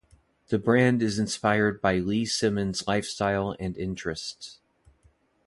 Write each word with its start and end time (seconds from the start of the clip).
The 0.47 0.57
brand 0.57 1.03
is 1.03 1.19
inspired 1.19 1.79
by 1.79 1.99
Lee 1.99 2.25
Simmon's 2.25 2.87
lifestyle 2.87 3.55
and 3.59 3.77
interests. 3.77 4.57